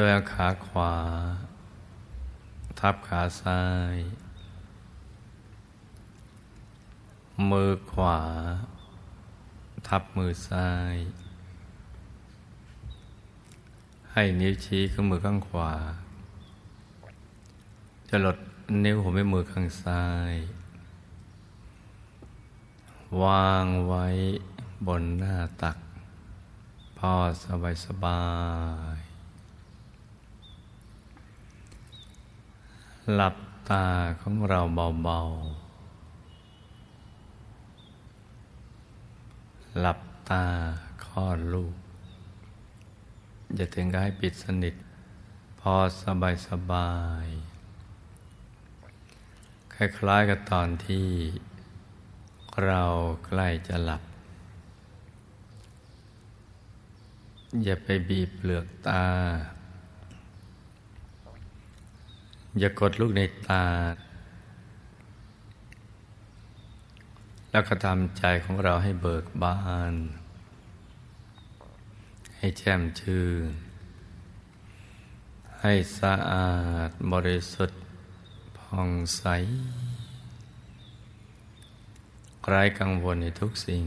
[0.00, 0.94] โดยเอาขาขวา
[2.80, 3.62] ทับขาซ้า
[3.94, 3.96] ย
[7.50, 8.18] มือขวา
[9.88, 10.94] ทับมือซ้าย
[14.12, 15.72] ให้นิ้วชี้ขึ้นมือข้างขวา
[18.08, 18.38] จะหลด
[18.84, 20.34] นิ้วหัวแม่มือข้างซ้าย
[23.22, 24.06] วางไว้
[24.86, 25.76] บนหน้าตัก
[26.98, 27.12] พอ
[27.44, 28.22] สบายสบา
[28.96, 29.07] ย
[33.14, 33.36] หลับ
[33.70, 33.86] ตา
[34.20, 40.44] ของเราเบาๆ หลับตา
[41.04, 41.76] คลอดลูก
[43.54, 44.74] อย่าถึงกับให้ปิดสนิท
[45.60, 46.92] พอสบายสบา
[47.24, 47.26] ย
[49.74, 51.08] คล้ายๆกับตอนที่
[52.64, 52.82] เรา
[53.26, 54.02] ใกล้จะหลับ
[57.62, 59.04] อย่าไปบีบเปลือกตา
[62.56, 63.64] อย่ากดลูกในตา
[67.50, 69.58] แล้วก็ทำใจของเราให้เบิกบา
[69.92, 69.94] น
[72.38, 73.50] ให้แจ่มชื่น
[75.60, 76.52] ให้สะอา
[76.88, 77.80] ดบริสุทธิ์
[78.58, 79.24] ผ่องใส
[82.48, 83.84] ไร้กังวลในทุกสิ่ง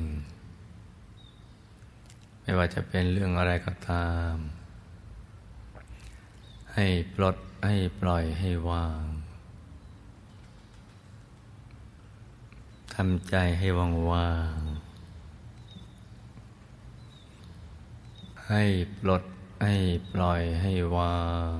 [2.41, 4.35] ไม่ว่าจะเป็นเรื่องอะไรก็ตาม
[6.73, 6.85] ให้
[7.16, 7.35] ปลด
[7.66, 9.03] ให้ปล่อยให้วาง
[12.94, 14.59] ทำใจให้ว่างว่าง
[18.49, 18.63] ให้
[18.99, 19.23] ปลด
[19.63, 19.75] ให้
[20.13, 21.22] ปล่อยให้วา
[21.55, 21.59] ง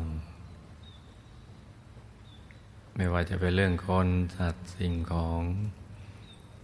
[2.96, 4.08] ไม่ว่าจะเป็นเรื่องคน
[4.38, 5.42] สัตว์สิ่งของ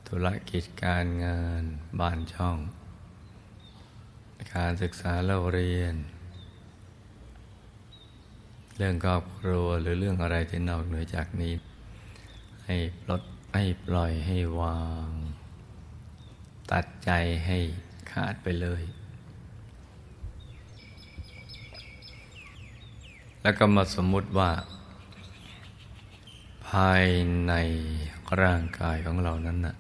[0.08, 1.64] ธุรกิจการงาน
[2.00, 2.58] บ้านช่อง
[4.54, 5.96] การศึกษาเล่าเรียน
[8.80, 11.54] เรื่องครอบครัวหรือเรื่องอะไรที่นอกเหนือจากนี้
[12.66, 13.22] ให้ปลด
[13.54, 15.10] ให้ปล่อยให้วาง
[16.72, 17.12] ตัดใจ
[17.46, 17.60] ให้
[18.12, 18.84] ขาดไปเลย
[23.42, 24.52] แล้วก็มาสมมุติว่า
[26.70, 27.06] ภาย
[27.48, 27.54] ใน
[28.42, 29.76] ร่างกายของเรานั้นนะ่ะ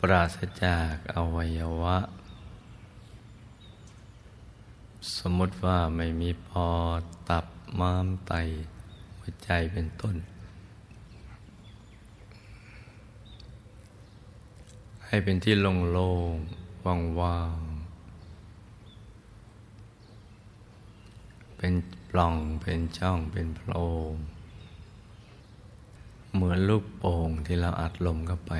[0.00, 1.98] ปราศจากอวัยวะ
[5.16, 7.46] สมมติว่าไม่มีปอดตับ
[7.78, 8.32] ม้ามไต
[9.18, 10.16] หัวใจเป็นต้น
[15.06, 16.84] ให้เป็นที่โล่งๆ
[17.20, 17.70] ว่างๆ
[21.56, 21.72] เป็น
[22.08, 23.72] ปล่องเป็นช่องเป็นโพร
[24.10, 24.12] ง
[26.32, 28.52] เหมือนลูกโป่งที่เราอัดลมเข้าไป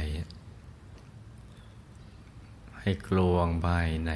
[2.81, 4.13] ให้กลวงภายใน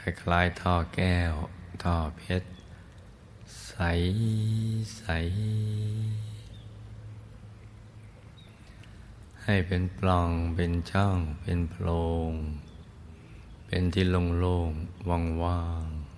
[0.00, 1.32] คล้ายๆท่อแก้ว
[1.82, 2.48] ท่อเพชร
[3.66, 3.74] ใส
[4.96, 5.04] ใส
[9.44, 11.88] ให้เป็นปล่องเป็นช่อง เป็นโพร
[12.30, 12.32] ง
[13.66, 15.08] เป็นที่โล่งๆ
[15.44, 16.10] ว่างๆ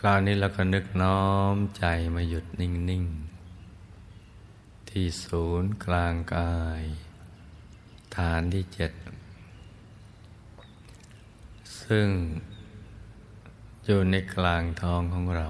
[0.00, 1.84] คราวนี้เราก็นึกน้อมใจ
[2.14, 3.04] มาหยุดนิ่ง
[3.96, 6.82] ๆ ที่ศูนย์กลางกาย
[8.16, 8.92] ฐานที่เจ็ด
[11.86, 12.08] ซึ่ง
[13.84, 15.48] อยู่ในกลางท้องของเรา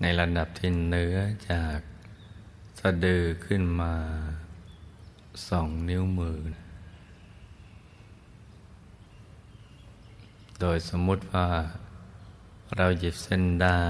[0.00, 1.16] ในระดับที่เนื้อ
[1.50, 1.78] จาก
[2.80, 3.94] สะดือขึ้นมา
[5.48, 6.38] สองนิ้วมือ
[10.60, 11.48] โดยสมมุติว่า
[12.76, 13.82] เราหยิบเส้นได้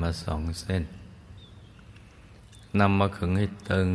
[0.00, 0.82] มาสองเส้น
[2.80, 3.90] นำมาขึงให้ตึง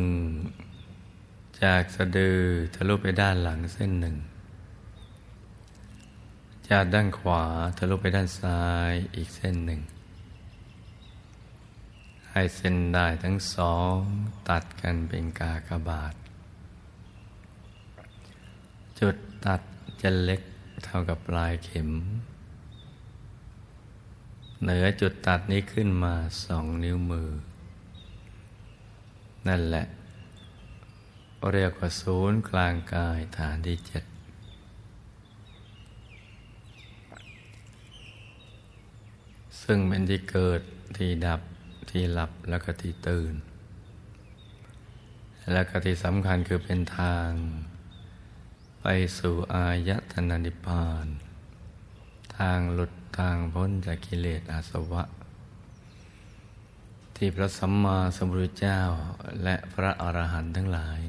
[1.62, 2.38] จากสะดือ
[2.74, 4.16] ทะลุไปด้านหลังเส้นหนึ่ง
[6.70, 7.44] จากด้านขวา
[7.76, 9.80] ทะลุไปด้านซ้ายอีกเส้นหนึ่ง
[12.30, 13.96] ให้เส้นได้ทั้งสอง
[14.48, 16.14] ตัดกันเป็นกากบาท
[19.00, 19.16] จุด
[19.46, 19.60] ตัด
[20.02, 20.42] จะเล็ก
[20.84, 21.90] เท่ากับปลายเข็ม
[24.62, 26.14] เหนือจุดตัดนี้ขึ้นมา
[26.44, 27.30] สองนิ้วมือ
[29.48, 29.84] นั่นแหละ
[31.52, 34.04] เรียกว่าศูนย์กลางกายฐานที่เจ็ด
[39.64, 40.60] ซึ่งเป็นที่เกิด
[40.96, 41.40] ที่ดับ
[41.90, 43.34] ที่หลับแล้วก็ที่ตื่น
[45.52, 47.28] และก็ที่สำคัญคือเป็นทาง
[48.82, 48.86] ไป
[49.18, 51.06] สู่อายตนะนิพพาน
[52.36, 55.02] ทางหลุดทางพ้นจากกิเลสอาสวะ
[57.16, 58.80] ที่พระสัมมาสัมพุทธเจ้า
[59.44, 61.00] และพระอรหันต์ทั้งหลาย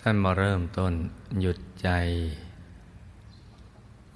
[0.00, 0.92] ท่านมาเริ่มต้น
[1.40, 1.88] หยุดใจ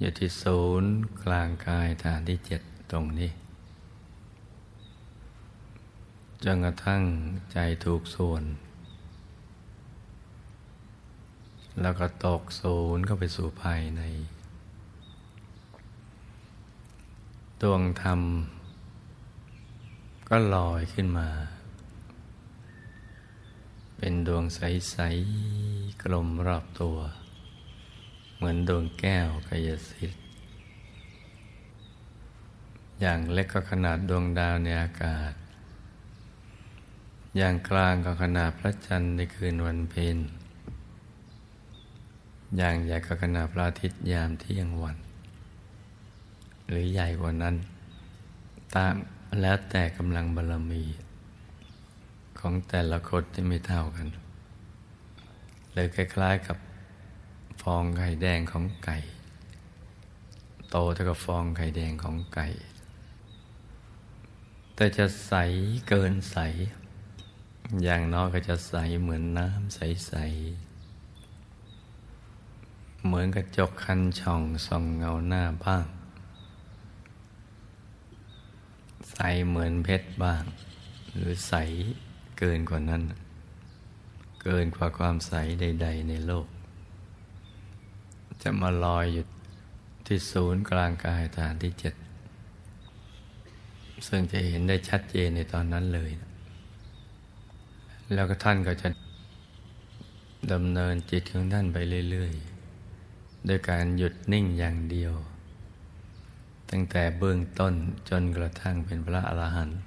[0.05, 0.93] อยู่ที่ศูนย์
[1.25, 3.31] กลางกายฐานที่เจ็ดตรงนี้
[6.45, 7.03] จนกระทั่ง
[7.53, 8.43] ใจถูกส่วน
[11.81, 14.03] แล้วก็ตกศูนย์เข้าไปสู่ภายใน
[17.63, 18.21] ดวงธรรม
[20.29, 21.29] ก็ลอยขึ้นมา
[23.97, 24.97] เป็นดวงใส
[25.49, 26.99] ๆ กลมรอบตัว
[28.43, 30.23] เหมือนดวงแก้วกายสิทธิ์
[33.01, 35.33] อย่างเล็กก็ขนาดดวงดาวในอากาศ
[37.37, 40.17] อย่างกลางก็ขนาดพระจันทร์ในคืนวันเพ็ญ
[42.57, 44.97] อย่างใหญ่ก็ขนาดพระอาทิตย์ยามเที่ยงวัน
[46.69, 47.55] หรือใหญ่กว่านั้น
[48.75, 48.95] ตาม
[49.41, 50.85] แล้วแต่กำลังบารรมี
[52.39, 54.07] ของแต่ละคนที่ไม่เท่ากัน
[55.73, 56.59] เลยคล้ายๆกับ
[57.61, 58.99] ฟองไข่แดงของไก่
[60.71, 62.47] โตเท่ากับฟองไข่แดงของไก่
[64.75, 65.35] แต่จะใส
[65.89, 66.39] เกินใส
[67.83, 70.73] อย่างน้อยก็จะใสเหมือนน้ำใส ๆ
[73.05, 75.87] เหมือนกระจกคันช่องส่องเงาหน้าบ้าง
[79.13, 80.45] ใสเหมือนเพชรบ้าง
[81.11, 81.55] หรือใส
[82.39, 83.03] เกินกว่านั้น
[84.43, 86.47] เกินกว่าความใสใด ๆ ในโลก
[88.43, 89.25] จะมาลอยอยู่
[90.07, 91.95] ที่ศูนย์กลางกายฐานที่เจ็ด
[94.07, 96.11] ซึ่งจะเห็นได้ชัดเจนในตอนนั้นเลย
[98.15, 98.89] แล้วก็ท่านก็จะ
[100.53, 101.77] ดำเนินจิตของท่านไป
[102.11, 105.13] เรื่อยๆโดยการหยุดนิ่งอย่างเดียว
[106.71, 107.75] ตั้งแต่เบื้องต้น
[108.09, 109.81] จนกระทั่งเป็นพระอรหันต์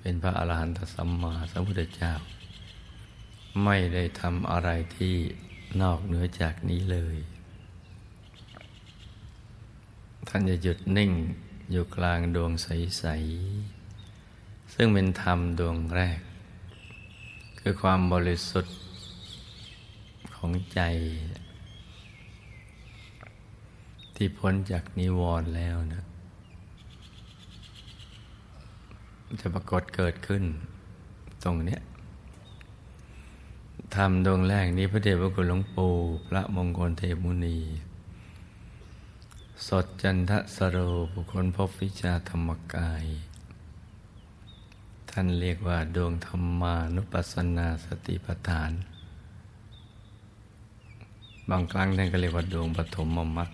[0.00, 2.12] เป็นพระอรหันตสัมมาสัมพุทธเจ้า
[3.64, 5.14] ไม่ได้ทำอะไรที่
[5.82, 7.16] นอกเหนือจากนี้เลย
[10.28, 11.12] ท่านจะหยุดนิ่ง
[11.70, 13.04] อยู่กลางดวงใส
[13.90, 16.20] ๆ ซึ่งเป็นธรรมดวงแรก
[17.58, 18.76] คือความบริสุทธิ์
[20.36, 20.80] ของใจ
[24.14, 26.04] ที่พ้นจากนิวรณ์แล้วนะ
[29.40, 30.44] จะปรากฏเกิดขึ้น
[31.44, 31.80] ตรงเนี้ย
[33.96, 35.94] ธรรมดวงแรกนี้พระเดชพระคุณหลวงปู่
[36.28, 37.58] พระมงคลเทพมุนี
[39.68, 40.78] สดจันทสโร
[41.14, 43.04] บุคคลพบวิชาธรรมกาย
[45.10, 48.72] ท่านเรียกว่าดวงธรรมานุปัสสนาสติปัฏฐาน
[51.50, 53.50] บางครั้งท่านก็เรียกว่าดวงปฐมมมัค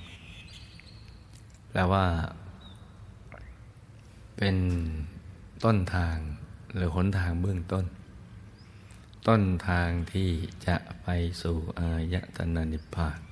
[1.70, 2.06] แปลว่า
[4.36, 4.56] เป็น
[5.64, 6.16] ต้นทาง
[6.74, 7.84] หรือหนทางเบื้องต้น
[9.28, 10.30] ต้นทางที่
[10.66, 11.08] จะไป
[11.42, 13.27] สู่อายตนะนิพพาน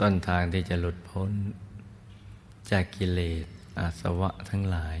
[0.00, 1.32] ต้นทางที่จะหลุดพ้น
[2.70, 3.46] จากกิเลส
[3.78, 4.98] อาสวะทั้งหลาย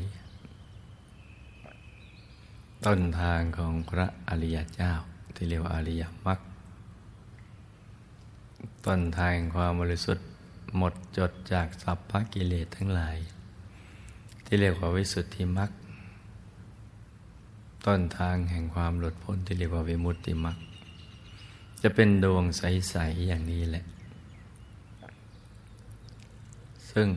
[2.86, 4.92] ต้นทางของพระอริยเจ้า
[5.34, 6.38] ที่เรียกว่าอริยมรรค
[8.86, 10.26] ต้นทางความบริสุทธิ์
[10.76, 13.16] หมดจดจากสัพพกิเลสทั้งหลาย
[14.44, 15.70] ที่เรียกว่าวิสุทธิมรรค
[17.86, 20.56] ต้นทางแห่งความหลุดพ้นที่เรียกว่าวิมุตติมรรค
[21.82, 23.84] จะเป็นดวงใส ๆ อย่างนี้แหละ
[26.98, 27.10] ซึ่ง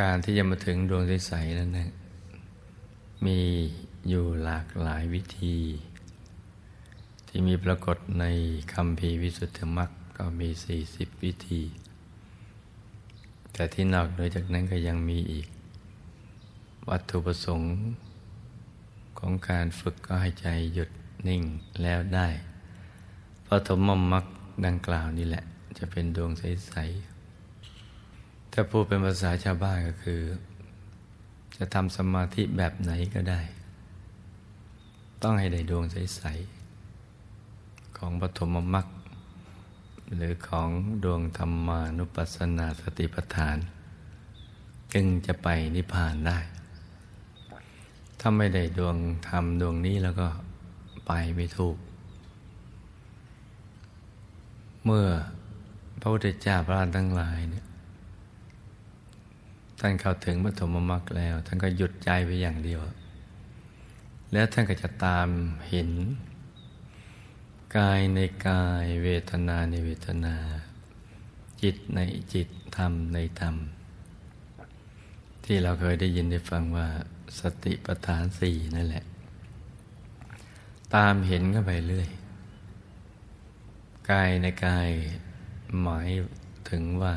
[0.00, 1.90] การที่จะมาถึงดวงใสๆนั้นนะ
[3.26, 3.40] มี
[4.08, 5.56] อยู่หลากหลายวิธี
[7.28, 8.24] ที่มีปรากฏใน
[8.72, 11.62] คำพีวิสุทธิมรรคก็มีสี่สิบวิธี
[13.52, 15.46] แต่ที่นอกเหนือจากนั้นก็ยังมีอีก
[16.88, 17.70] วัตถุประสงค์
[19.18, 20.90] ของการฝึกก็ให้ใจหยุด
[21.28, 21.42] นิ่ง
[21.82, 22.28] แล้วได้
[23.46, 23.80] ปฐม
[24.12, 24.24] มรรค
[24.66, 25.44] ดังกล่าวนี่แหละ
[25.78, 27.15] จะเป็นดวงใส ๆ
[28.58, 30.20] ถ้าพูดเป็นภาษาชาวบ้านก็คือ
[31.56, 33.40] จะทำสมาธิแบบไหนก็ได้
[35.22, 36.22] ต้องให้ได้ดวงใส
[37.10, 38.86] ๆ ของปฐมมรรค
[40.14, 40.68] หรือของ
[41.04, 43.56] ดวงธรรมานุปัสสนาสติปัฏฐาน
[44.92, 46.38] จึงจะไปนิพพานได้
[48.20, 48.96] ถ้าไม่ได้ดวง
[49.28, 50.28] ธรรมดวงนี้แล้วก็
[51.06, 51.76] ไปไม่ถูก
[54.84, 55.06] เมื่อ
[56.00, 57.65] พระพุทธเจ้าพระานทั้งหลายเนี่ย
[59.80, 62.80] ท่านเข้าถึงปฐมมรรคแล้ว ท่านก็หยุดใจไปอย่างเดียว
[64.32, 65.28] แล้วท่านก็จะตาม
[65.68, 65.90] เห็น
[67.76, 70.36] กายในกายเวทนาในเวทนา
[71.62, 72.00] จิตใน
[72.32, 73.56] จิตธรรมในธรรม
[75.44, 76.88] ที่เราเคยได้ยินได้ฟังว่า
[77.40, 79.04] สติปัฏฐานสี่นั่นแหละ
[80.94, 82.08] ตามเห็นก็ไปเรื่อย
[84.10, 84.88] กายในกาย
[85.82, 86.08] หมาย
[86.70, 87.14] ถึงว่า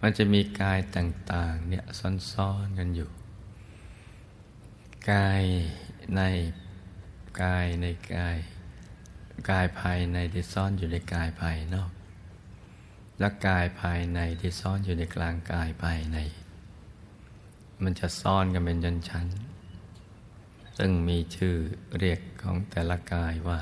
[0.00, 1.84] มันจะมีกายต่างๆเนี่ย
[2.32, 3.10] ซ้อนๆกันอยู่
[5.12, 5.42] กาย
[6.14, 6.20] ใน
[7.42, 8.36] กายในกาย
[9.50, 11.90] กายภายในที่ซ่อนอยู่ในกายภายนอก
[13.18, 16.18] และกายภายในที่ซ่อนอยู่ในกลางกายภายใน
[17.82, 21.54] มันจะซ่อนกันเป็นชั้นๆซึ่งมีชื่อ
[21.98, 23.60] เรียกของแต่ละกายว่า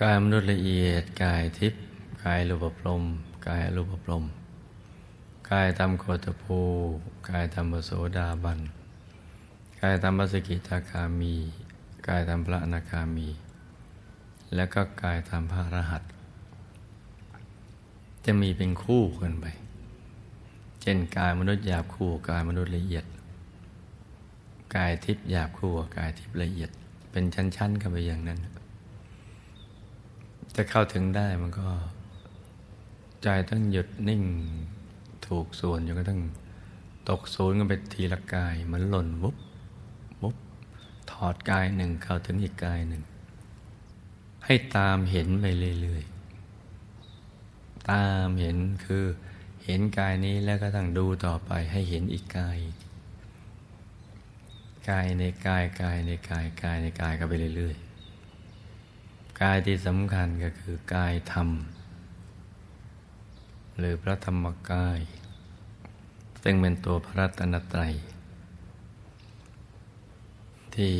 [0.00, 1.82] กายมนุษย์ละเอียด กายทิพย์
[2.24, 3.02] กายรูปพรม
[3.48, 4.24] กายรูปพรม
[5.52, 6.58] กายทำโคตภู
[7.30, 8.60] กายทำโสดาบัน
[9.80, 11.34] กายทำมัสกิทาคามี
[12.08, 13.28] กายทำพระนาคามี
[14.54, 16.02] แล้วก็กายทำพระรหัส
[18.24, 19.46] จะมีเป็นคู่กันไป
[20.80, 23.04] เช่นกายมนุษย์หยาบคู่กายมนุษย์ละเอียด
[24.74, 26.70] กายทิพย์หยาบคู่กายทิพย์ละเอียด
[27.10, 28.38] เป็นชั้นๆกันไปอย่างนั้น
[30.56, 31.66] จะเข้าถึงได้มันก็
[33.22, 34.24] ใจต้องหยุดนิ่ง
[35.32, 36.22] ถูกส่วนจนกระทั่ง
[37.08, 39.36] ตกศูนย์กันไปทีละกายมันหล่นวุบ
[40.22, 40.36] วุบ
[41.10, 43.02] ถอดกายหนึ่งเข้าถึงอีกกายหนึ่ง
[44.44, 45.46] ให้ตามเห็นไป
[45.80, 49.04] เรื่อยๆตามเห็นคือ
[49.64, 52.58] เห็นกายนี้แล้วก็ต้งดูต่อไปให้เห็นอีกกาย
[54.88, 61.50] กายในกายกายในกายกายในกายก็ไปเรื่อยๆกายที่สำคัญก็คือกายธรรม
[63.78, 65.00] หรือพระธรรมกาย
[66.42, 67.92] ซึ่งเป็นตัวพระรัตนตรัย
[70.74, 70.94] ที่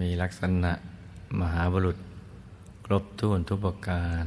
[0.00, 0.72] มีลักษณะ
[1.40, 1.98] มหาบุรุษ
[2.84, 4.26] ครบถ้วนทุกประการ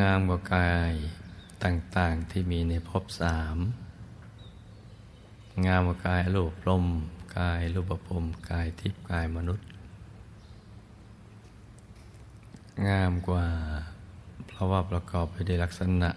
[0.00, 0.92] งามกว่ากาย
[1.64, 3.58] ต่างๆที่มีในภพสาม
[5.66, 6.84] งามกว่ากายรูปลม
[7.38, 9.66] กายรูปภพกายทิพย์กายมนุษย์
[12.88, 13.46] งามกว่า
[14.46, 16.10] เพราะว่าประกอบไปด้วยลักษณะ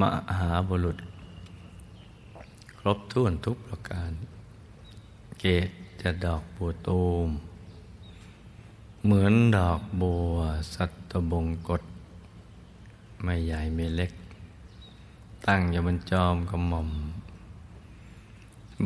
[0.00, 0.02] ม
[0.38, 0.98] หาบุรุษ
[2.78, 4.12] ครบถ้วนทุกประการ
[5.38, 5.68] เกต
[6.00, 7.28] จะดอกบัวตูม
[9.04, 10.34] เหมือนดอกบัว
[10.74, 11.82] สัตบงกฎ
[13.22, 14.12] ไม่ใหญ่ไม่เล็ก
[15.46, 16.90] ตั้งอยู่บนจอมกระหม่อม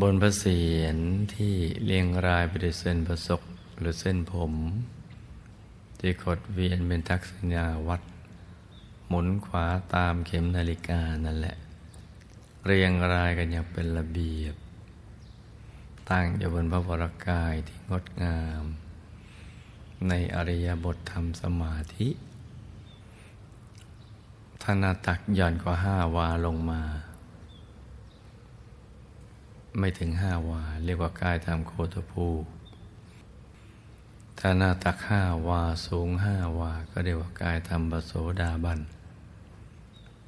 [0.01, 0.97] บนพระเศียร
[1.35, 1.55] ที่
[1.85, 3.43] เรียงรายไปด้วยเส้นประศก
[3.79, 4.53] หรือเส้นผม
[5.99, 8.03] ที่ขดเวียนเป็นทักษณาวัด
[9.12, 11.57] มุนขวาตามเข็มนาฬิกานั่นแหละ
[12.66, 14.54] เรียงรายกันอย่างเป็นระเบียบ
[16.09, 18.64] ตั้งอยู่บนพระวรากายที่งดงาม
[20.09, 22.09] ในอริยบทธรรมสมาธิ
[24.62, 26.83] ธนาตักย่อนกว่าห้าวาลงมา
[29.78, 32.26] ไม่ถึงห้าวา เรียกว่ากายธรรมโคตภู
[34.38, 38.81] ถ้านาตักห้าวาสูงห้าวา ก็เรียกว่ากายธรรมบโสดาบัน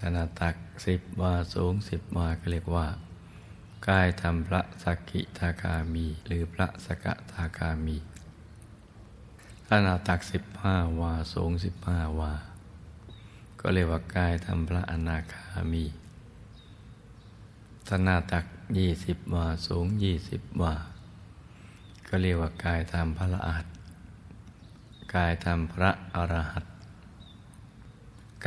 [0.06, 0.56] ขนาดตัก
[0.86, 2.86] สิบวาสูงสิบวาก็เรียกว่า
[3.88, 7.96] กายทำพระสกิทาคามี หรือพระสกทาคามี
[9.68, 12.32] ขนาดตักสิบห้าวาสูงสิบห้าวา
[13.60, 15.84] ก็เรียกว่ากายทำพระอนาคามี
[17.90, 18.44] ขนาดตัก
[18.78, 20.74] ยี่สิบวาสูงยี่สิบวา
[22.08, 23.66] ก็เรียกว่ากายทำพระละอัด
[25.14, 26.73] กายทำพระอรหัต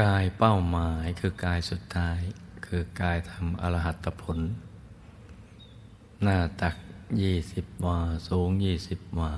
[0.01, 2.19] กายเป้าหมายคือกายสุดท้าย
[2.65, 4.39] คือกายทำอรหัตผล
[6.21, 6.75] หน้าตัก
[7.21, 9.33] ยี่สิบวาสูงยี่สิบวา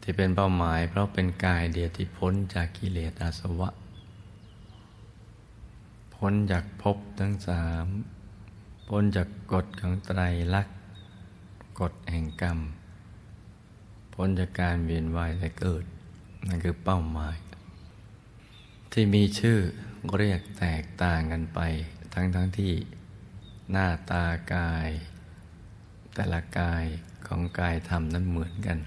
[0.00, 3.70] ที่เป็นเป้าหมายเพราะเป็นกายเดียวที่พ้นจากกิเลสอาสวะ
[6.14, 7.86] พ้นจากภพทั้งสาม
[8.88, 10.20] พ้นจากกฎของไตร
[10.54, 10.76] ลักษณ์
[11.80, 12.58] กฎแห่งกรรม
[14.14, 15.84] พ้นจากการเวียนว่ายและเกิด
[16.48, 17.36] นั่นคือเป้าหมาย
[19.00, 19.58] ที่มีชื่อ
[20.18, 21.60] เรียกแตกต่างกันไป
[22.14, 22.72] ทั้งทั้งที่
[23.70, 24.24] หน้าตา
[24.54, 24.90] กาย
[26.14, 26.84] แต่ละกาย
[27.26, 28.78] ของกายธรรมนั้นเหมือนกัน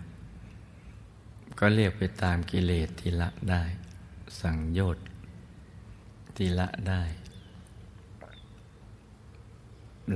[1.59, 3.63] ก็เรียกไปตามกิเลสที่ละได้
[4.41, 5.05] สังโยชน์
[6.35, 7.03] ที่ละได้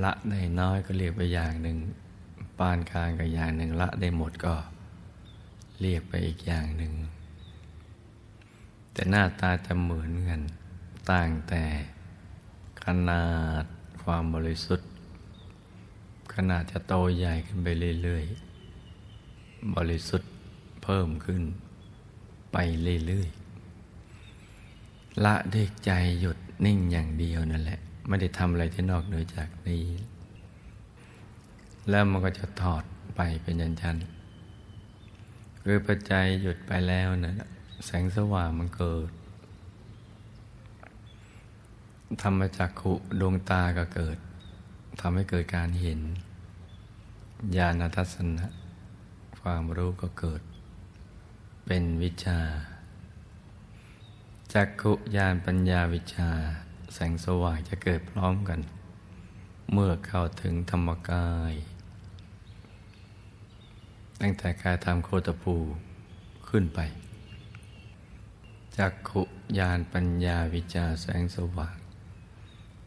[0.04, 1.78] ละได้น้อยก็เรียกไปอย่างหนึ่ง
[2.58, 4.54] ปานกลางกับอย่างหนึ่งละได้หมดก็
[5.80, 6.94] เรียกไปอีกอย่างหนึ่ง
[8.96, 10.40] แต่หน้าตาจะเหมือนกัน
[11.10, 11.64] ต่างแต่
[12.84, 13.24] ขนา
[13.62, 13.64] ด
[14.02, 14.88] ความบริสุทธิ์
[16.34, 17.68] ขนาดจะโตใหญ่ขึ้นไป
[18.02, 20.30] เรื่อยๆ บริสุทธิ์
[20.82, 21.42] เพิ่มขึ้น
[22.52, 22.56] ไป
[23.06, 29.84] เรื่อยๆ ละเด็กใจหยุดนิ่งอย่างเดียวนั่นแหละ ไม่ได้ทำอะไรที่นอกเหนือจากนี้
[31.90, 32.84] แล้วมันก็จะถอด
[33.16, 33.96] ไปเป็นยันชัน
[35.62, 37.34] คือปัจจัยหยุดไปแล้วนะ
[37.84, 39.10] แสงสว่างมันเกิด
[42.22, 44.16] ธรรมจักขุดวงตาก็เกิด
[45.00, 46.00] ทำให้เกิดการเห็น
[47.56, 48.46] ญาณทัศนะ
[49.40, 50.40] ความรู้ก็เกิด
[51.66, 52.40] เป็นวิชา
[54.54, 56.30] จักขุญาณปัญญาวิชา
[56.94, 58.60] แสงสว่างจะเกิดพร้อมกัน
[59.72, 61.54] เมื่อเข้าถึงธรรมกาย
[64.20, 65.54] ตั้งแต่กายทำโคตภู
[66.48, 66.80] ขึ้นไป
[68.80, 69.22] จักขุ
[69.58, 71.76] ญาณปัญญาวิชาแสงสว่าง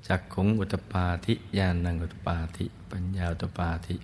[0.07, 3.95] จักขุงอุตปาธิญาณังอุตปาธิ ปัญญาอุตปาธิ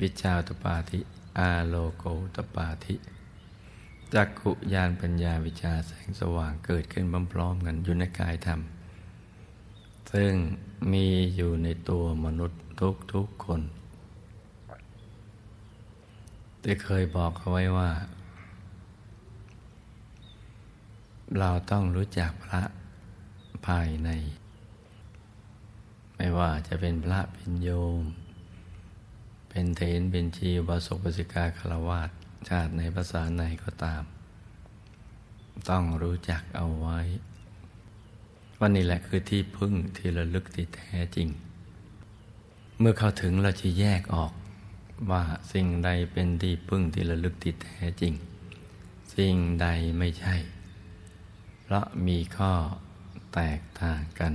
[0.00, 0.98] วิชาอุตปาธิ
[1.38, 2.94] อาโลโกอุตปาธิ
[4.14, 8.60] จักขุญาณปัญญาวิชาแสงสว่างเกิดขึ้นพร้อมๆกันอยู่ในกายธรรม
[10.12, 10.32] ซึ่ง
[10.92, 12.60] มีอยู่ในตัวมนุษย์
[13.12, 13.60] ทุกๆคน
[16.62, 17.90] ได้เคยบอกเขาไว้ว่า
[21.38, 22.62] เราต้องรู้จักพระ
[23.66, 24.10] ภายใน
[26.16, 28.02] ไม่ว่าจะเป็นพระเป็นโยม
[29.48, 32.10] เป็นเทนเป็นชีวสกปสิกาคารวาส
[32.48, 34.02] ชาติในภาษาไหนก็ตาม
[35.68, 36.98] ต้องรู้จักเอาไว้
[38.58, 41.28] ว่านี่แหละคือที่พึ่งที่ระลึกที่แท้จริง
[42.78, 44.32] เมื่อเข้าถึงเราจะแยกออก
[45.10, 48.14] ว่าสิ่งใดเป็นที่พึ่งที่ระลึกที่แท้จริง
[49.14, 49.66] สิ่งใด
[49.98, 50.36] ไม่ใช่
[51.72, 52.52] ราะมีข้อ
[53.34, 54.32] แตกต่างกัน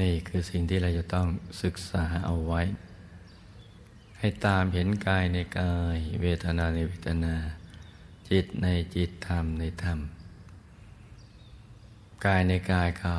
[0.00, 1.26] นี่คือสิ่งที่เราจะต้อง
[1.62, 2.62] ศึกษาเอาไว้
[4.18, 7.34] ให้ตามเห็นกายในกาย เวทนาในเวทนา
[8.30, 9.98] จิตในจิตธรรมในธรรม
[12.26, 13.14] กายในกายก็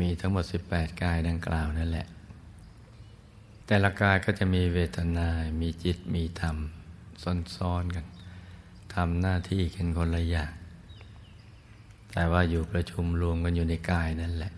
[0.00, 2.06] มีทั้งหมด 18 กายดังกล่าวนั่นแหละ
[3.66, 5.28] แต่ละกายก็จะมีเวทนา
[5.62, 6.56] มีจิตมีธรรม
[7.56, 8.06] ซ้อนๆกัน
[8.96, 10.52] ทำหน้าที่กันคนละอย่าง
[12.10, 14.52] แต่ว่าอยู่ประชุมรวมกันอยู่ในกายนั่นแหละ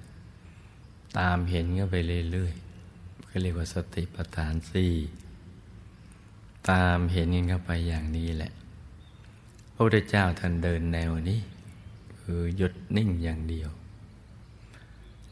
[1.19, 1.97] ตามเห็นก็ไป
[2.33, 4.93] เรื่อยๆก็เรียกว่าสติปัฏฐานสี่
[6.71, 8.53] ตามเห็นกันเข้าไปอย่างนี้แหละ
[9.73, 11.41] พระพุทธเจ้าท่านเดินแนวนี้
[12.21, 13.71] คือหยุดนิ่งอย่างเดียว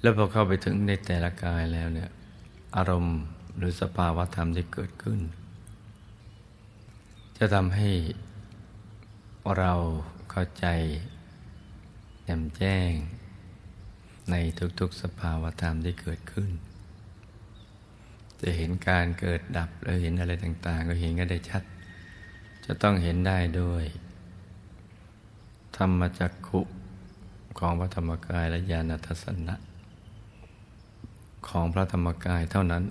[0.01, 2.11] แล้วพอเข้าไปถึงในแต่ละกายแล้วเนี่ย
[2.77, 3.19] อารมณ์
[3.57, 5.21] หรือสภาวะธรรมที่เกิดขึ้น
[7.38, 7.90] จะทำให้
[9.59, 9.73] เรา
[10.31, 10.67] เข้าใจ
[12.25, 12.93] แจ่มแจ้ง
[14.31, 14.35] ใน
[14.81, 16.51] ทุกๆสภาวธรรมที่เกิดขึ้น
[18.41, 21.63] จะเห็นการเกิดดับแล้วเห็นอะไรต่าง ๆ ก็เห็นกันได้ชัด
[22.67, 23.85] จะต้องเห็นได้ด้วย
[25.77, 26.61] ธรรมจักขุ
[27.59, 29.55] ของพระธรรมกายและญาณทัศนะ
[31.49, 32.85] ของพระธรรมกายเท่านั้น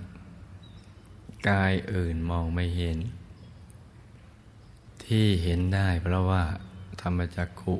[1.48, 2.98] กายอื่นมองไม่เห็น
[5.06, 6.44] ที่เห็นได้เพราะว่า
[7.00, 7.76] ธรรมจักขุ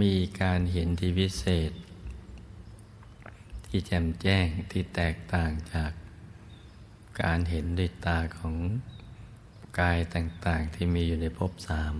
[0.00, 1.72] มีการเห็นที่วิเศษ
[3.66, 5.92] ที่แจ่มแจ้งที่แตกต่างจาก
[7.22, 8.56] การเห็นด้วยตาของ
[9.80, 11.96] กายต่างๆที่มีอยู่ในภพสาม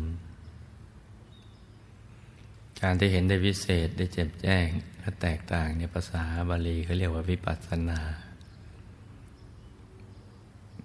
[2.80, 4.66] การที่เห็นได้วิเศษได้แจ่มแจ้ง
[5.00, 8.00] และแตกต่างในภาษาบาลีเขาเรียกว่าวิปัสสนา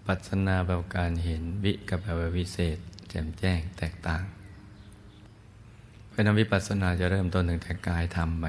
[0.10, 2.78] ปัสนาแปลว่าการเห็นวิกับแปลว่าวิเศษ
[3.10, 4.24] แจ่มแจ้งแตกต่าง
[6.12, 8.46] เป็นวิปัสสนาจะเริ่มต้นตั้งแต่กายทำไป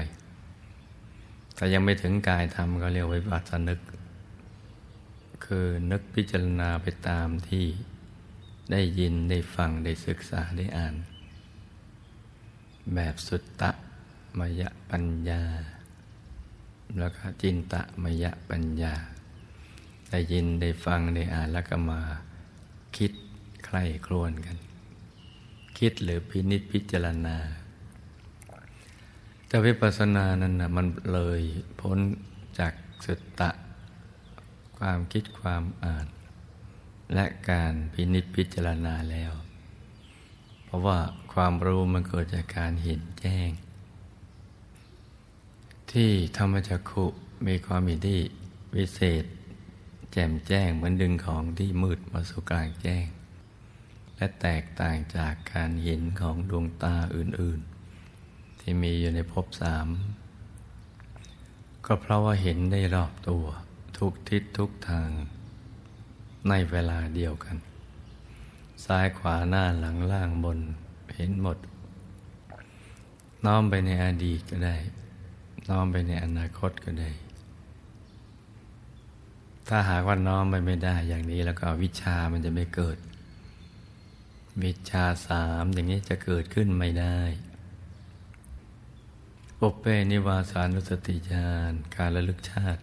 [1.55, 3.79] แต่ยังไม่ถึงกายทำก็เรียกวิปัสสนึก
[5.45, 7.65] คือนึกพิจารณาไปตามที่
[8.71, 10.95] ได้ยินได้ฟังได้ศึกษาได้อ่าน
[12.93, 13.71] แบบสุตตะ
[14.39, 15.43] มยะปัญญา
[16.99, 18.95] แล้วก็จินตะมยะปัญญา
[20.11, 22.01] ได้ยินได้ฟังได้อ่านแล้วก็มา
[22.97, 23.11] คิด
[23.65, 24.57] ใคร่ครวญกัน
[25.77, 27.37] คิดหรือพินิจพิจารณา
[29.47, 31.41] แต่วิปัสสนานั้นนะมันเลย
[31.79, 31.99] พ้น
[32.59, 32.73] จาก
[33.05, 33.49] สุตตะ
[34.77, 36.07] ความคิดความอ่าน
[37.13, 39.33] และการพินิจพิจารณาแล้ว
[40.65, 40.99] เพราะว่า
[41.33, 43.49] ความรู้มันเกิดจากการเห็นแจ้ง
[45.91, 47.05] ทที่ธรรมจักขุ
[47.47, 48.19] มีความมีที่
[48.75, 49.23] วิเศษ
[50.11, 53.05] แจ่มแจ้งเหมือนดึงของที่มืดมาสู่กลางแจ้ง
[54.15, 59.87] และแตกต่างจากการเห็นของดวงตาอื่นๆ ที่มีอยู่ในภพสาม
[61.85, 63.45] ก็เพราะว่าเห็นได้รอบตัว
[63.97, 65.09] ทุกทิศทุกทาง
[66.49, 67.57] ในเวลาเดียวกัน
[68.85, 70.59] ซ้ายขวาหน้าหลังล่างบน
[71.15, 71.57] เห็นหมด
[73.45, 74.75] น้อมไปในอดีตก็ได้
[75.69, 77.09] น้อมไปในอนาคตก็ได้
[79.67, 82.97] ถ้าหากว่าน้อมไปไม่ได้อย่างนี้แล้วก็วิชามันจะไม่เกิด
[84.63, 87.19] วิชาสามอย่างนี้จะเกิดขึ้นไม่ได้
[89.59, 92.81] ปปเปนิวาสานุสติญาณการระลึกชาติ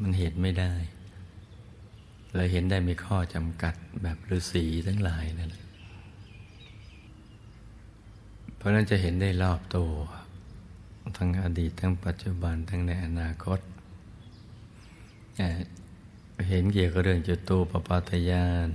[0.00, 0.72] มันเห็นไม่ได้
[2.34, 5.64] เลยเห็นได้มีข้อจำกัดแบบฤาษีทั้งหลายนั่นแหละ
[8.56, 9.92] เพราะนั้นจะเห็นได้รอบตัว
[11.16, 13.60] ทั้งอดีตทั้งปัจจุบันทั้งในอนาคต
[16.48, 18.68] เห็นเกี่ยวกับเรื่องจุตูปปาตยาน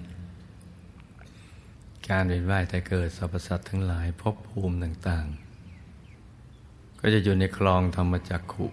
[2.10, 8.68] การเวียนว่ายแต่เกิดสรรพสัตว์ทั้งหลายภพภูมิต่างๆ ก็จะอยู่ในคลองธรรมจักขุ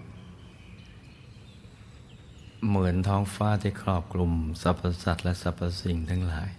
[2.69, 6.51] เหมือนท้องฟ้าที่ครอบกลุ่มสรรพสัตว์และสรรพสิ่งทั้งหลาย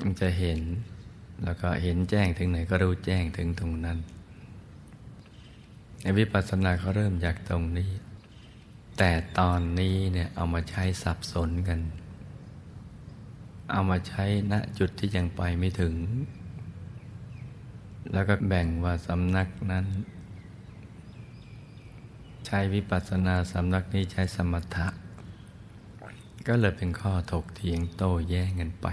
[0.00, 0.60] มันจะเห็น
[1.44, 3.98] แล้วก็เห็นแจ้งถึงไหนก็รู้แจ้งถึงตรงนั้น
[6.00, 7.90] ในวิปัสสนาเขาเริ่มจากตรงนี้
[9.02, 11.80] แต่ตอนนี้เนี่ยเอามาใช้สับสนกัน
[13.70, 15.94] เอามาใช้ณจุดที่ยังไปไม่ถึง
[18.12, 19.86] แล้วก็แบ่งว่าสำนักนั้น
[22.46, 24.86] ใช้วิปัสสนาสำนักนี้ใช้สมถะ
[26.46, 28.86] ก็เลยเป็นข้อถกเถียงโต้แย้งกันไป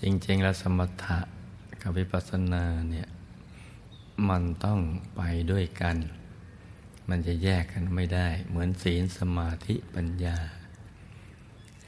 [0.00, 1.18] จริง ๆ แล้วสมถะ
[1.82, 3.08] กับวิปัสสนาเนี่ย
[4.28, 4.78] มันต้อง
[5.16, 5.20] ไป
[5.52, 5.98] ด้วยกัน
[7.08, 10.38] มันจะแยกกันไม่ได้ เหมือนศีลสมาธิปัญญา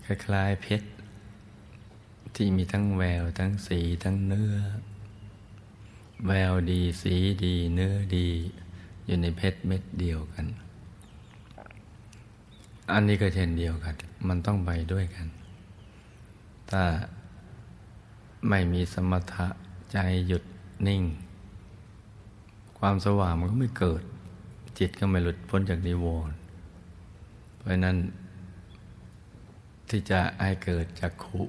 [0.05, 0.89] คล้ายๆเพชร
[2.35, 4.57] ที่มีทั้งแววทั้งสีทั้งเนื้อ
[6.27, 8.29] แววดีสีดีเนื้อดี
[9.07, 10.47] อยู่ในเพชรเม็ดเดียวกัน
[12.93, 13.95] อันนี้ก็เช่นเดียวกัน
[14.29, 15.27] มันต้องไปด้วยกัน
[16.71, 16.83] ถ้า
[18.49, 19.47] ไม่มีสมถะ
[19.93, 20.43] ใจหยุด
[20.87, 21.03] นิ่ง
[22.79, 24.03] ความสว่างมันก็ไม่เกิด
[24.79, 26.37] จิตก็ไม่หลุดพ้นจากนิวรณ์
[27.57, 27.97] เพราะนั้น
[29.89, 31.43] ที่จะให้เกิดจักขุ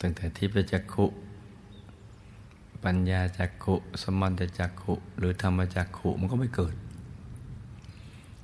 [0.00, 1.06] ตั้งแต่ทิพจักขุ
[2.84, 6.74] ปัญญาจักขุ สมันตจักขุ หรือธรรมจักขุมันก็ไม่เกิด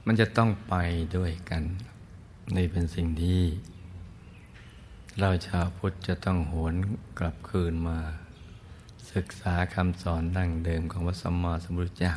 [0.07, 0.75] มันจะต้องไป
[1.17, 1.63] ด้วยกัน
[2.57, 3.43] นี่เป็นสิ่งที่
[5.21, 6.75] เราชาวพุทธจะต้องหวน
[7.19, 7.99] กลับคืนมา
[9.13, 12.15] ศึกษาคำสอนดั้งเดิมของพระสัมมาสัมพุทธเจ้า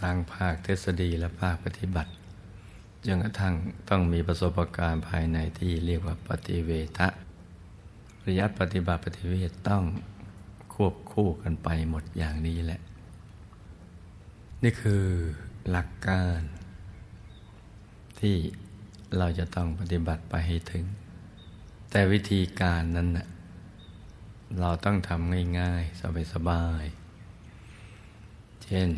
[0.00, 2.10] ทางภาคทฤษฎีและภาคปฏิบัติ
[3.06, 3.54] จนกระทั่ง
[3.88, 7.08] ต้องมีประสบการณ์ภายในที่เรียกว่าปฏิเวทะ
[8.26, 9.84] ระยะปฏิบัติปฏิเวทต้อง
[10.74, 12.80] ควบคู่กันไปหมดอย่างนี้แหละ
[14.62, 15.04] นี่คือ
[15.70, 16.40] หลักการ
[18.20, 18.36] ที่
[19.18, 20.84] เราจะต้องปฏิบัติไปให้ถึง
[21.90, 23.26] แต่วิธีการนั้นนะ
[24.60, 27.05] เราต้องทำง่ายๆ สบายๆ
[28.66, 28.88] เช่น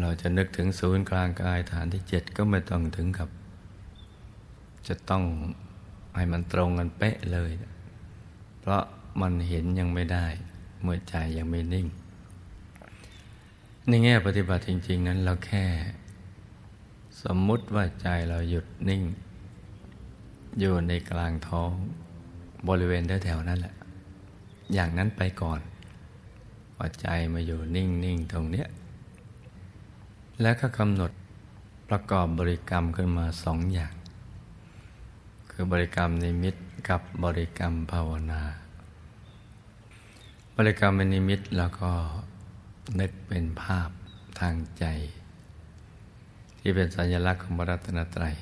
[0.00, 3.28] เราจะนึกถึงศูนย์กลางกายฐานที่เจ็ดก็ไม่ต้องถึงกับ
[4.88, 5.24] จะต้อง
[6.16, 7.52] ให้มันตรงกันเป๊ะเลย
[8.60, 8.82] เพราะ
[9.20, 10.26] มันเห็นยังไม่ได้
[10.82, 11.86] เมื่อใจยังไม่นิ่ง
[13.88, 15.64] ในแง่ปฏิบัติจริง ๆ นั้นเราแค่
[17.22, 19.02] สมมุติว่าใจเราหยุดนิ่ง
[20.58, 21.72] อยู่ในกลางท้อง
[22.68, 23.74] บริเวณแถวๆนั่นแหละ
[24.74, 25.60] อย่างนั้นไปก่อน
[26.76, 28.68] พอใจมาอยู่นิ่ง ๆ ตรงเนี้ย
[30.42, 31.12] แล้วก็กำหนด
[31.88, 33.94] ประกอบบริกรรมขึ้นมาสองอย่าง
[35.50, 36.54] คือบริกรรมนิมิต
[36.88, 38.42] กับบริกรรมภาวนา
[40.56, 41.90] บริกรรมนิมิตแล้วก็
[43.00, 43.90] นึกเป็นภาพ
[44.40, 44.84] ทางใจ
[46.58, 48.36] ที่เป็นสัญลักษณ์ของพระรัตนตรัย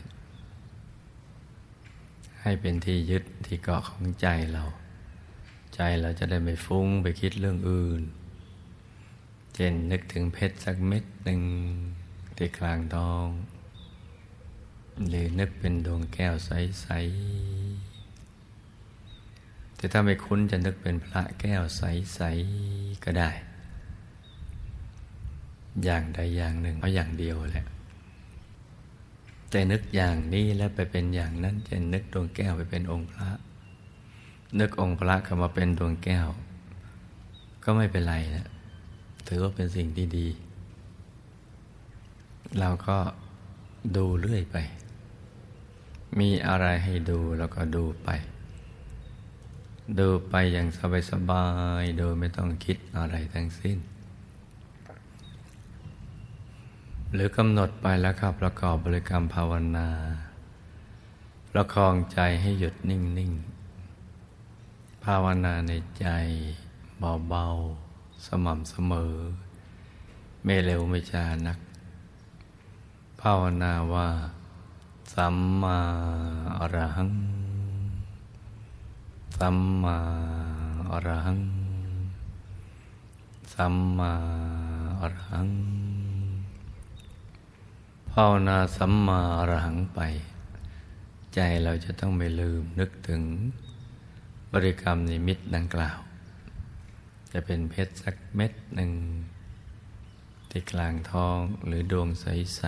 [2.43, 4.65] ให้เป็นที่ยึดที่เกาะของใจเรา
[5.75, 8.03] ใจเราจะได้ไม่ฟุ้งไปคิดเรื่องอื่น
[9.59, 11.43] ช่นนึกถึงเพชรสักเม็ดหนึ่ง
[12.37, 13.27] ที่กลางท้อง
[15.09, 16.87] หรือนึกเป็นดวงแก้วใส
[18.05, 22.21] ๆ แต่ถ้าไม่คุ้นจะนึกเป็นพระแก้วใส
[22.63, 23.31] ๆ ก็ได้
[25.85, 27.67] อย่างใดอย่างหนึ่งเพราะอย่างเดียวแหละ
[29.51, 33.29] แต่นึกอย่างนี้แล้วไปเป็นอย่างนั้นจะนึกดวงแก้วไปเป็นองค์พระ
[34.59, 36.27] นึกองค์พระเข้ามาเป็นดวงแก้ว
[37.65, 38.47] ก็ไม่เป็นไรนะ
[39.29, 40.29] ถือว่าเป็นสิ่งที่ดี
[42.59, 42.99] เราก็
[43.97, 44.57] ดูเรื่อยไป
[46.19, 48.09] มีอะไรให้ดูแล้วก็ดูไป
[49.99, 50.69] ดูไปอย่าง
[51.11, 51.45] สบา
[51.81, 53.79] ยๆโดยไม่ต้องคิดอะไรทั้งสิ้น
[57.13, 59.89] หรือกำหนดไปแล้วครับประกอบบริกรรมภาวนา
[61.51, 63.33] ประคองใจให้หยุดนิ่ง
[64.19, 66.07] ๆ ภาวนาในใจ
[67.29, 67.88] เบา ๆ
[68.27, 69.15] สม่ำเสมอ
[70.45, 71.59] ไม่เร็วไม่ช้านัก
[73.21, 74.09] ภาวนาว่า
[75.15, 75.79] สัมมา
[76.59, 77.13] อรหัง
[79.39, 79.97] สัมมา
[80.91, 81.41] อรหัง
[83.55, 84.13] สัมมา
[85.01, 85.49] อรหัง
[88.11, 90.01] ภาวนาสัมมาอรหังไป
[91.35, 93.23] ใจเราจะต้องไม่ลืมนึกถึง
[94.53, 95.99] บริกรรมนิมิตดังกล่าว
[97.33, 98.93] จะเป็นเพชรสักเม็ดหนึ่ง
[100.51, 102.63] ที่กลางท้องหรือดวงใส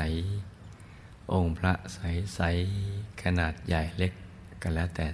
[0.62, 2.40] ๆ องค์พระใส
[2.80, 4.12] ๆ ขนาดใหญ่เล็ก
[4.62, 5.06] ก็แล้วแต่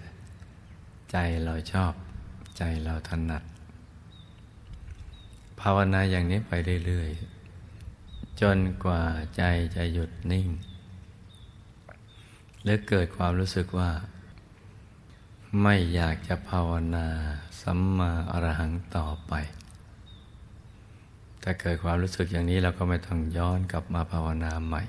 [1.11, 1.93] ใจเราชอบ
[2.59, 3.43] ใจเราถนัด
[5.61, 6.53] ภาวนาอย่างนี้ไป
[6.87, 7.11] เรื่อย
[7.77, 9.03] ๆ จนกว่า
[9.37, 9.43] ใจ
[9.77, 10.49] จะหยุดนิ่ง
[12.63, 13.91] หรือเกิดความรู้สึกว่า
[15.63, 17.07] ไม่อยากจะภาวนา
[17.61, 19.33] สัมมาอรหังต่อไป
[21.43, 24.83] ถ้าเกิดความรู้สึกอย่างนี้เราก็ไม่ต้องย้อนกลับมาภาวนาใหม่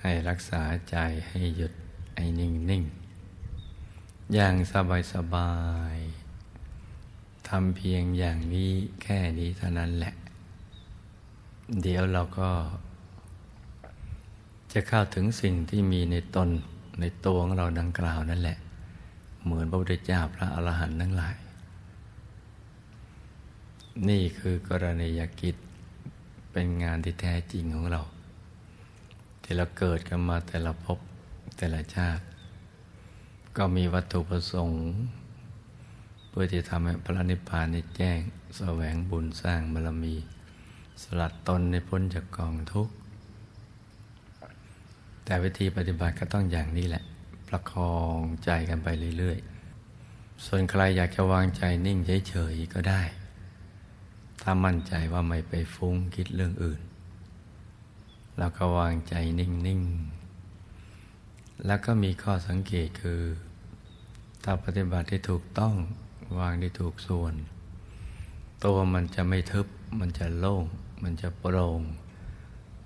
[0.00, 0.96] ให้รักษาใจ
[1.28, 1.72] ให้หยุด
[2.16, 2.82] ให้นิ่งนิ่ง
[4.34, 5.52] อย่างสบายสบา
[5.94, 5.96] ย
[7.48, 8.70] ทำเพียงอย่างนี้
[9.02, 10.14] แค่นี้เท่านั้นแหละ
[11.82, 12.50] เดี๋ยวเราก็
[14.72, 16.48] จะเข้าถึงสิ่งที่มีในตน
[17.00, 18.58] ในตัวของเราดังกล่าวนั่นแหละ
[19.46, 21.36] เหมือนพระพุทธเจ้าพระอรหันต์ทั้งหลาย
[24.08, 25.56] นี่คือกรณียกิจ
[26.52, 28.02] เป็นงานที่แท้จริงของเรา
[29.42, 30.98] ที่เราเกิดกันมาแต่ละภพ
[31.56, 32.24] แต่ละชาติ
[33.56, 34.82] ก็มีวัตถุประสงค์
[36.28, 40.14] เพื่อที่ทำให้พระนิพพานในแจ้งสแสวงบุญสร้างบารมี
[41.02, 42.92] สลัดตนในพ้นจากกองทุกข์
[45.24, 47.04] แต่วิธีปฏิบัติก็ต้องอย่างนี้แหละ
[47.48, 53.02] ประคองใจกันไปเรื่อยๆ ส่วนใครอยากจะวางใจนิ่งเฉยๆก็ได้
[54.42, 56.80] ถ้ามั่นใจว่าไม่ไปฟุ้งคิดเรื่องอื่น
[58.38, 63.22] แล้วก็วางใจนิ่งๆ แล้วก็มีข้อสังเกตคือ
[64.44, 65.74] ถ้าปฏิบัติที่ถูกต้อง
[66.38, 67.34] วางที่ถูกส่วน
[68.64, 69.66] ตัวมันจะไม่ทึบ
[70.00, 70.64] มันจะโล่ง
[71.02, 71.82] มันจะโปร่ง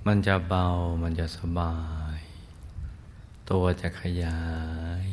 [0.07, 0.67] มันจะเบา
[1.03, 1.75] มันจะสบา
[2.10, 2.10] ย
[3.51, 4.41] ตัวจะขยา
[5.07, 5.09] ย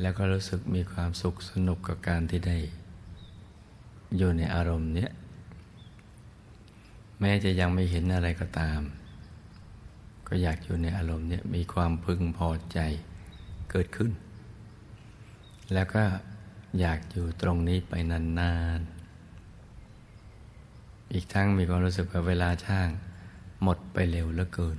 [0.00, 2.58] แล้วก็รู้สึกมีความสุขสนุกกับการที่ได้
[4.16, 5.10] อยู่ในอารมณ์เนี้ย
[7.20, 8.80] แม้จะยังไม่เห็นอะไรก็ตาม
[10.28, 12.78] ก็อยากอยู่ในอารมณ์เนี้ยมีความพึงพอใจ
[13.70, 14.12] เกิดขึ้น
[15.72, 16.04] แล้วก็
[16.80, 22.88] อยากอยู่ตรงนี้ไปนานๆ อีกทั้งมีความรู้สึกว่าเวลาช่าง
[23.62, 24.78] หมดไปเร็วเหลือเกิน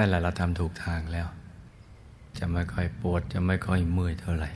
[0.00, 1.28] นั่นแหละเราทำถูกทางแล้ว
[2.38, 4.50] จะไม่ค่อยปวดจะไม่ค่อยเมื่อยเท่าไหร่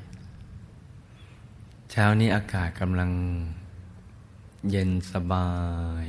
[1.91, 3.11] เช้านี้อากาศกำลัง
[4.71, 5.51] เย็นสบา
[6.05, 6.07] ย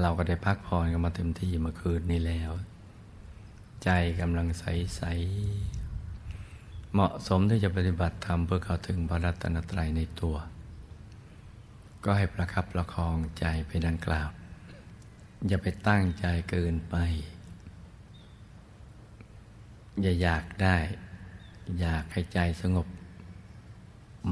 [0.00, 2.50] เราก็ได้พักผ่อนกันมาเต็มที่เมื่อคืนนี้แล้ว
[3.84, 4.64] ใจกำลังใส
[4.96, 5.02] ใส
[6.92, 10.36] เหมาะสมที่จะปฏิบัติธรรมเพื่อเข้าถึงพระรัตนตรัยในตัว
[12.04, 14.28] ก็ให้ประคับประคองใจไปดังกล่าว
[15.46, 16.96] อย่าไปตั้งใจเกินไป
[20.02, 20.76] อย่าอยากได้
[21.80, 22.86] อยากให้ใจสงบ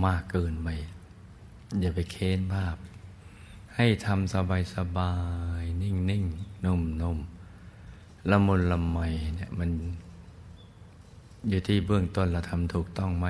[0.05, 0.68] มากเกินไป
[1.81, 2.77] อย่าไปเค้นภาพ
[3.77, 5.14] ให้ทำสบายสบา
[5.61, 6.25] ยนิ่งนิ่ง
[6.64, 7.18] นุ่มนุ่ม
[8.31, 8.98] ละมุนละไม
[9.37, 9.70] เนี่ยมัน
[11.48, 13.27] อยู่ที่เบื้องต้นเราทำถูกต้องไหม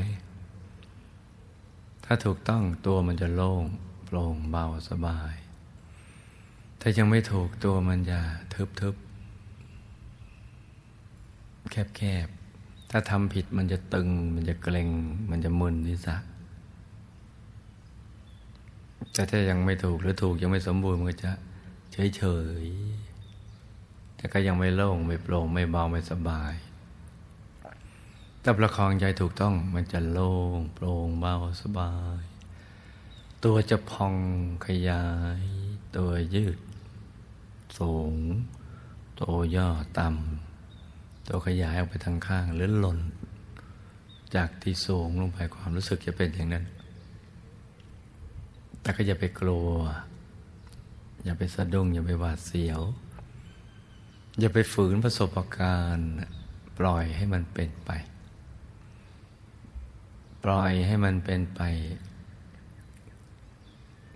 [2.04, 3.64] ถ้าถูกต้องตัวมันจะโล่ง
[4.04, 5.34] โปร่งเบาสบาย
[6.80, 8.20] ถ้ายังไม่ถูกตัวมันจะ
[8.54, 8.94] ทึบทึบ
[11.72, 14.90] แคบๆ ถ้าทำผิดมันจะตึง มันจะเกร็ง
[15.30, 16.16] มันจะมึนนิสะ
[19.12, 21.32] แต่ถ้ายังไม่ถูกหรือถูกยังไม่สมบูรณ์มันก็จะ
[22.16, 22.22] เฉ
[22.62, 26.54] ยๆ แต่ก็ยังไม่โล่งไม่โปร่งไม่เบาไม่สบาย
[28.42, 32.22] ถ้าประคองใจถูกต้องมันจะโล่งโปร่งเบาสบาย
[33.44, 34.14] ตัวจะพอง
[34.66, 35.04] ขยา
[35.40, 35.42] ย
[35.96, 36.58] ตัวยืด
[37.78, 38.14] สูง
[39.20, 40.51] ตัวย่อต่ำ
[41.34, 42.98] ตัวขยายออกไปทางข้างหรือหล่น
[44.36, 46.64] จากที่สูงลงไปความรู้สึกจะเป็นอย่างนั้น
[48.80, 49.70] แต่ก็อย่าไปกลัว
[51.24, 52.80] อย่าไปสะดุ้งอย่าไปหวาดเสียว
[54.40, 56.10] อย่าไปฝืนประสบการณ์
[56.78, 57.90] ปล่อยให้มันเป็นไป
[60.44, 61.60] ปล่อยให้มันเป็นไป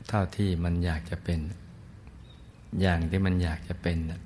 [0.09, 1.41] เท่าที่มันอยากจะเป็น
[2.81, 4.21] อย่างที่มันอยากจะเป็นนะ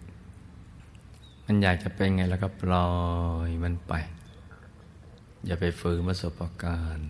[1.53, 2.89] มันอยากจะเป็นไงแล้วก็ปล่อ
[3.49, 3.93] ยมันไป
[5.47, 7.09] อย่าไปฝืนประสบการณ์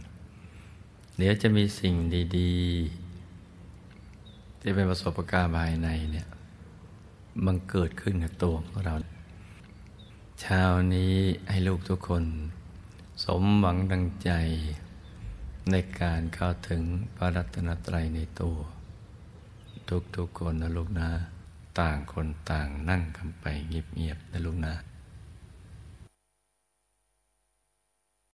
[1.17, 1.95] เดี๋ยวจะมีสิ่ง
[2.39, 6.29] ดีๆ ที่เป็นประสบการณ์ภายในเนี่ย
[7.45, 8.95] มันเกิดขึ้นกับตัวของเรา
[10.41, 10.63] เช้า
[10.95, 11.15] นี้
[11.51, 12.25] ให้ลูกทุกคน
[13.25, 14.31] สมหวังดังใจ
[15.71, 16.83] ในการเข้าถึง
[17.17, 18.57] พระรัตนตรัยในตัว
[20.17, 21.11] ทุกๆคนนะลูกนะ
[21.81, 24.75] ต่างคนต่างนั่งกันไปเงียบๆนะลูกนะ